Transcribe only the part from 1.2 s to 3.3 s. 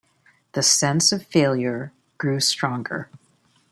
failure grew stronger.